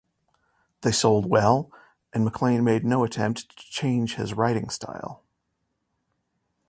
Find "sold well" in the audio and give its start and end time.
0.91-1.69